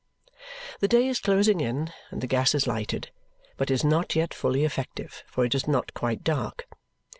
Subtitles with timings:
[0.79, 3.11] The day is closing in and the gas is lighted,
[3.55, 6.65] but is not yet fully effective, for it is not quite dark.